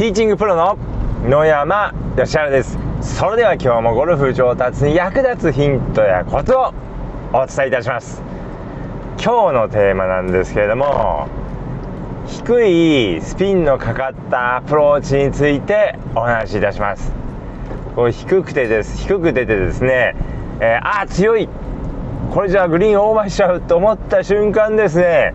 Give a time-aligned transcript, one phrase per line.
[0.00, 0.78] ティーチングプロの
[1.28, 2.78] 野山義原です。
[3.02, 6.72] それでは今日もゴルフ上達に役立つヒントやコツを
[7.34, 8.22] お伝えいたします。
[9.22, 11.28] 今日のテーマなんですけれども
[12.26, 17.12] 低いスピンのかかったアプローチについてお話しいたします。
[17.94, 18.96] こう低くてです。
[19.02, 20.16] 低く出てですね、
[20.60, 21.46] えー、ああ強い。
[22.32, 25.34] これじゃあグリーンオーバーしちゃうと思った瞬間ですね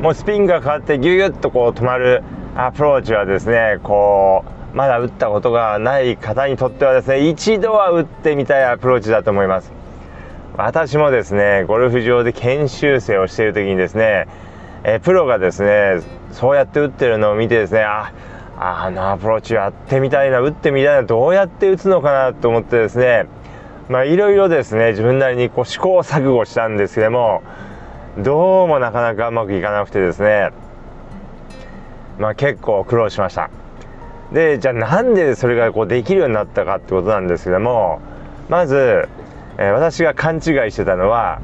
[0.00, 2.22] もうスピンがかかってギュギュッとこう止まる
[2.56, 9.72] アプローチはですねこうまだ打ったことがない方にとってはですね一度は打ってみたいアプローチだと思います。
[10.56, 14.28] 私もですねゴルフ場で研修生をしている時にですね
[14.84, 16.00] えプロがですね
[16.30, 18.12] そうやって打ってるのを見てですねあ
[18.56, 23.26] あのアプローチやってみたいな打ってみたいなどうやって打つのかなと思ってですね
[23.88, 27.42] まあいろいろですね自分なりにこう試行錯誤したんですけども
[28.18, 30.50] どうもなかなかうまくいかなくてですね
[32.18, 33.50] まあ結構苦労しました。
[34.32, 38.00] でじゃあなんでそれがこうできるようになったかってことなんですけども
[38.48, 39.08] まず、
[39.58, 41.40] えー、私が勘違いしてたのは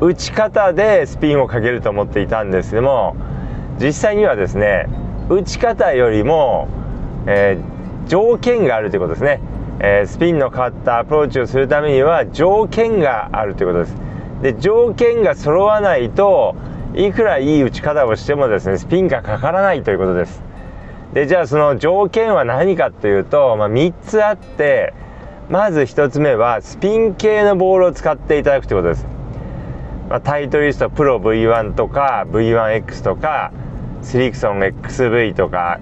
[0.00, 3.16] 打ち方でスピンをかけると思っていたんですけども
[3.80, 4.88] 実際にはですね
[5.30, 6.68] 打ち方よりも、
[7.26, 9.40] えー、条件があるということですね、
[9.80, 13.96] えー、スピンの変わったアプローチをするためには条件があるということです。
[14.42, 16.54] で条件が揃わないと
[16.94, 20.42] いくらいい打ち方をしてもですねスピンがかからないということです。
[21.12, 24.92] でじゃあその条件は何かというと、まあ、3つあって
[25.48, 29.06] まず1つ目はスピン系のボールを使っていただくということです、
[30.08, 33.52] まあ、タイトリストプロ V1 とか V1X とか
[34.02, 35.78] スリクソン XV とか、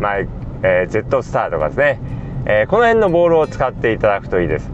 [0.00, 2.00] まあえー、Z スターとかですね、
[2.46, 4.70] えー、この辺のボールを使っていただくといいです。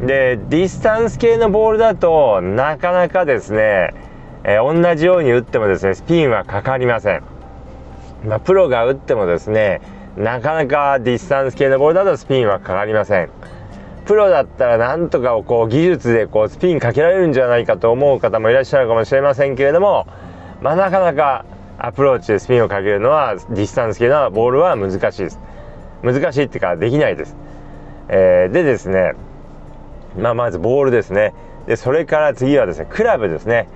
[0.00, 3.94] でディスタンス系のボールだとなかなかですね、
[4.48, 7.22] えー、同じように打ってもですねスピンはかかりません、
[8.24, 9.82] まあ、プロが打ってもですね
[10.16, 13.30] なかなかディスタンス系のボールだとスピンはかかりません。
[14.06, 20.06] プロだったらなんとかをこう技術でこうスピンかけられるんじゃないかと思う方もいらっしゃるかもしれませんけれども、
[20.62, 21.44] まあ、なかなか
[21.76, 25.40] アプローチでスピンをかけるのはディスタンス系のボールは難しいです。
[26.02, 27.36] 難しいっていうかできないです、
[28.08, 29.14] えー、でですね
[30.16, 31.34] まあ、まずボールですね。
[31.66, 33.68] でそれから次はですねクラブですね。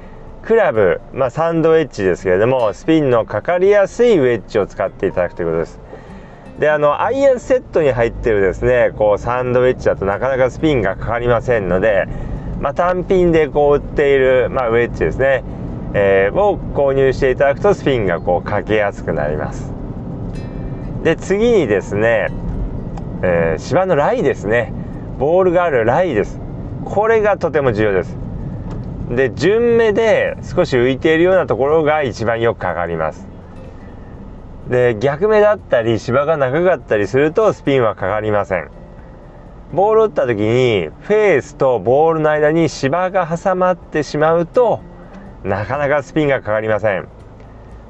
[0.42, 5.80] クラブ、まあ、サンドウェッジですけれどもスピンのかかりやすいウェッジを使っていただくということです。
[6.58, 12.06] であのアイアンセットに入ってるですねこうサンドウェッジだとなかなかスピンがかかりませんので、
[12.60, 15.42] まあ、単品でこう売っている、まあ、ウェッジですね、
[15.94, 19.72] えー、を購入していただくとスピンがこうかけやすくなります。
[21.02, 22.28] で次にですね、
[23.22, 24.72] えー、芝のライですね。
[25.18, 26.40] ボールがあるライです。
[26.84, 28.16] これがとても重要です。
[29.10, 33.26] で順目で少し浮いているようなところが一番よくかかります。
[34.68, 38.70] で逆目だったり芝が長かったりするとスピンはかかりません。
[39.72, 44.80] ボールを打った時にフェースとボールの間に芝が挟まってしまうと
[45.42, 47.08] なかなかスピンがかかりません。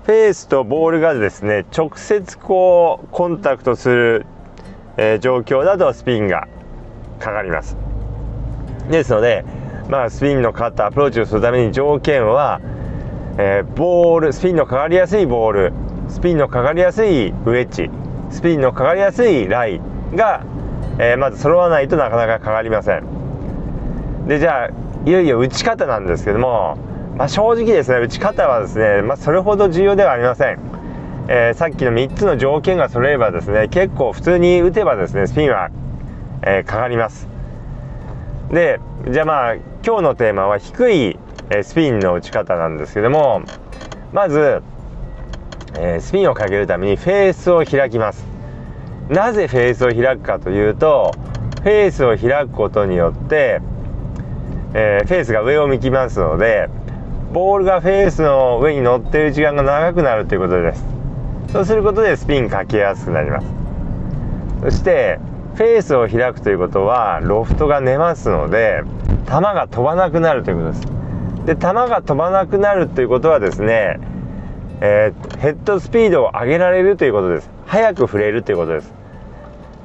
[0.05, 4.27] フェースとボールがですね直接こうコンタクトする、
[4.97, 6.49] えー、状況だとスピンが
[7.19, 7.77] かかります。
[8.91, 9.45] ですので、
[9.91, 12.61] まあ、スピンのかかったアプローチをするために条件は、
[13.39, 15.73] えー、ボールスピンのかかりやすいボール
[16.09, 17.91] スピンのかかりやすいウェッジ
[18.31, 19.81] スピンのかかりやすいライ
[20.15, 20.45] が、
[20.99, 24.27] えー、まず揃わないとなかなかかかりません。
[24.29, 24.71] でじゃあ
[25.05, 26.79] いよいよ打ち方なんですけども、
[27.17, 30.59] まあ、正直ですね打ち方はですね、まあ、それほど重要ではありません、
[31.29, 35.71] えー、さっきの3つの条件が揃えばですね結構普通に打てばですねスピンは
[36.43, 37.29] え、かかります。
[38.51, 38.81] で
[39.11, 41.19] じゃあまあ今日のテーマは低い、
[41.63, 43.41] スピンの打ち方なんですけども
[44.13, 44.63] まず、
[45.79, 48.27] え、スピンをかけるためにフェースを開きます。
[49.09, 51.13] なぜフェースを開くかというと
[51.63, 53.63] フェースを開くことによって、
[54.75, 56.69] え、フェースが上を向きますので
[57.33, 60.85] ボールがフェースの上に乗っている時間が長くなるということです。
[61.53, 63.47] そうすることでスピンかけやすくなります。
[64.63, 65.19] そして
[65.55, 68.83] フェースを開くということはロフトが寝ますので
[69.27, 71.01] 球が飛ばなくなるということです。
[71.47, 73.99] で球が飛ばなくなるということはですね、
[74.81, 77.51] えー、ヘッドスピードを上げられるということです。
[77.67, 78.93] 早く触れるということです。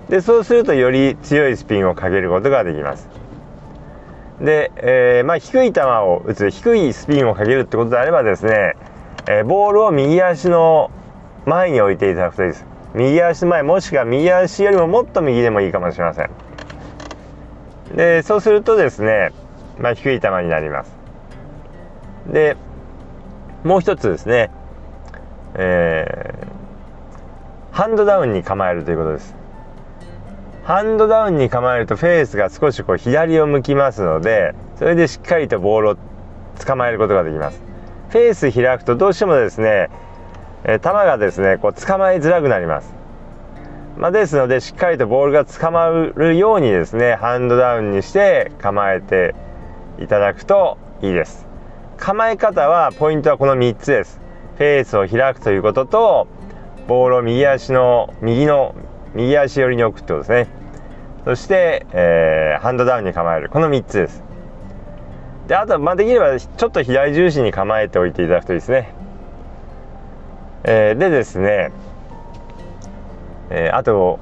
[0.10, 3.10] でそうするとより強いスピンをかけることができます。
[4.40, 8.74] で、えー、まあ、低い球を打つ低いスピンをかけるってことであればですね、
[9.28, 10.92] えー、ボールを右足の
[11.46, 12.66] 前に置いていただくといいです。
[12.96, 16.30] 右足前もしくは右足よりももっと右でもいいかもしれません。
[17.96, 19.32] でそうするとですね、
[19.78, 20.96] まあ、低い球になります。
[22.32, 22.56] で
[23.64, 24.50] もう一つですね、
[25.56, 29.36] えー、ハンドダウンに構えるということです。
[30.64, 35.98] ハンドダウンに構えるとフェースが少しこう左を向きますのでそれでしっかりとボールを
[36.66, 37.62] 捕まえることができます。
[38.10, 39.90] フェース開くとどうしてもですね、
[40.68, 42.94] え球がですねこう捕まえづらくなります。
[43.98, 49.36] まあ、ですのでしっかりとボールが捕まるようにですねハンドダウンにして構えて
[50.00, 51.46] いただくといいです。
[51.98, 54.20] 構え方はポイントはこの3つです。
[54.58, 56.28] フェースを開くということと
[56.88, 58.76] ボールを右足の右の
[59.14, 60.48] 右足寄りに置くってことですね。
[61.24, 63.50] そして、えー、ハンドダウンに構える。
[63.50, 64.24] この3つです。
[65.48, 68.94] であと、まあ、できればちょっと左重心に構えておいていただくといいですね、
[70.68, 71.72] えー、でですね、
[73.50, 74.20] えー、あと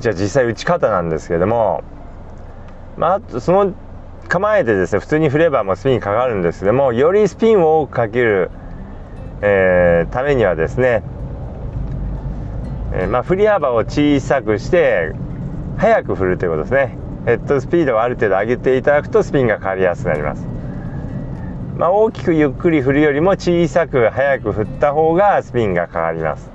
[0.00, 1.82] じゃあ実際打ち方なんですけども
[2.96, 3.74] まあ、その
[4.28, 8.50] 構えてですね普通に振ればもうスピンかかるんですけどもよりスピンを多くかける、
[9.42, 11.02] えー、ためにはですね
[12.96, 15.12] えー、まあ、振り幅を小さくして
[15.78, 16.96] 速く振るということですね。
[17.26, 20.46] ヘッドスピードをある程度上げていただくとスピンがかかりやすくなります、
[21.76, 26.50] まあ、大きくゆっくり振るよりも小さく速く振った方がスピンがかかります。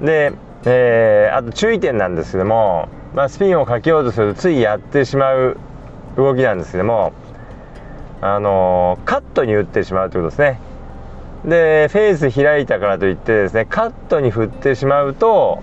[0.00, 0.32] で、
[0.64, 5.56] えー、あと注意点なんですけども、まあ、スピンをかけようとするとついやってしまう
[6.16, 7.12] 動きなんですけども
[8.20, 10.60] あのー、カットに打ってしまうということですね。
[11.44, 15.62] でフェース開いたからといってですねカットに振ってしまうと、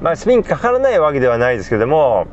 [0.00, 2.26] まあ、スピンかからないわけではないですけども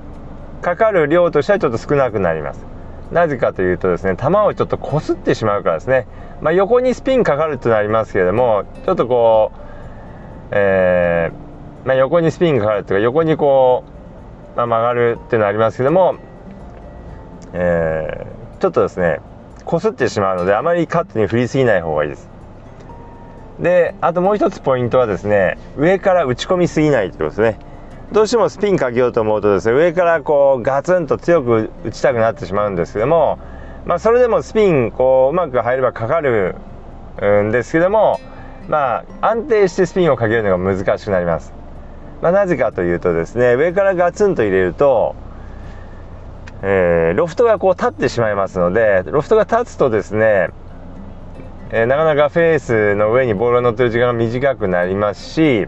[0.64, 2.69] かかる量としてはちょっと少なくなります。
[3.12, 6.08] なぜかというとですね球をちょっとこすってしまうからですね、
[6.42, 9.60] まあ、横にスピンかかるっていうのはありますけれどもちょっとこう、
[10.52, 13.84] えー、まあ、横にスピンかかるっていうか横にこ
[14.54, 16.16] う、まあ、曲がるっていうのありますけども、
[17.54, 19.20] えー、ちょっとですね
[19.66, 22.30] こすってしまうのであまりカットに振りすぎない方がいいです。
[23.60, 27.69] であともう一つポイントはですね上から打ち込みすぎないということですね。
[28.12, 33.38] どうしてもスピンかけようと思うとですね上からこうガツンと強く打ちたくなってしまうんですけども
[33.86, 36.56] まあそれでもスピンこううまく入ればかかる
[37.22, 38.20] んですけども
[38.68, 41.54] まあ安定してスピンをかけるのが難しくなります、
[42.22, 45.16] まあ、なぜかというとですね上からガツンと入れると
[46.62, 50.50] えー、ロフトがこう立ってしまいますのでロフトが立つとですね
[51.72, 55.68] えー、なかなかフェースの上にボールが乗ってる時間が短くなりますし、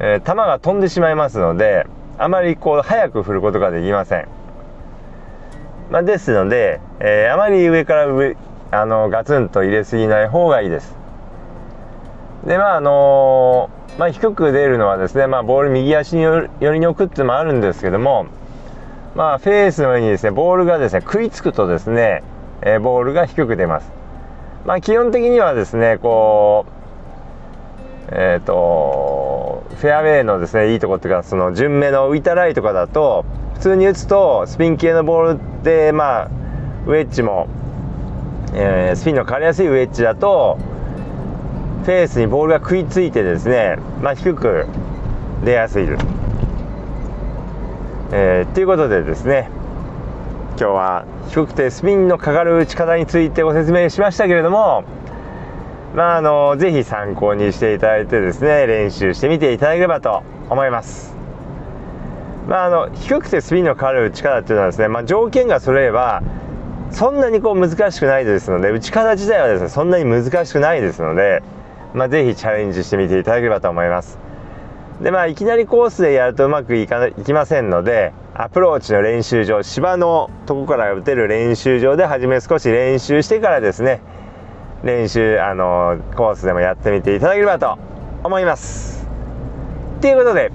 [0.00, 1.86] えー、球が飛んでしまいますので
[2.18, 4.28] あまりこう早く振ることができません、
[5.90, 8.36] まあ、ですので、えー、あまり上から上
[8.70, 10.94] あのガツンと入れすぎない方がいいです。
[12.44, 18.26] でまああのまあ、低く出るのはですね、まあ、ボール右足に寄りに置くっていうのもあるんですけども
[19.16, 22.22] まあフェースの上にですねボールがですね食いつくとですね、
[22.62, 23.90] えー、ボールが低く出ます。
[24.64, 29.17] まあ、基本的にはですねこうえっ、ー、と
[29.78, 36.24] フェアウェイのですねいいとこっていうかその順目の浮いたライとかだと普通に打つとスピン系のボールでまあ
[36.86, 37.48] ウェッジも、
[38.54, 40.58] えー、スピンの変わりやすいウェッジだと
[41.84, 44.66] フェースにボールが食いついてですね、まあ、低く
[45.44, 46.04] 出やすいです。
[48.10, 49.48] えー、ということでですね
[50.58, 54.82] 今日は低くてスピンのかかる打ち方についてご説明しましたけれども
[55.94, 61.16] まああのぜひ参考にしていただいてですね練習してみていただければと思います。
[62.48, 66.22] まああの低くてスピンのかかる打ち方っていうのはですね、まあ、条件が揃えば
[66.90, 71.42] そんなにこう難しくないですので打ち方自体はですねそんなに難しくないですので
[71.94, 74.18] まあ、ぜひチャレンジしてみていただければと思います。
[75.00, 84.00] でまあいきなりコースでやるとうまくいかいきませんのでアプローチの練習場芝のとこから打てる練習場で初め少し練習してからですね
[84.84, 87.78] 練習あのコースでもやってみていただければと
[88.22, 89.06] 思います。
[90.00, 90.52] ということで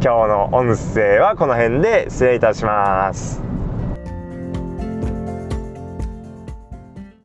[0.00, 3.47] 日の音声はこの辺で失礼いたします。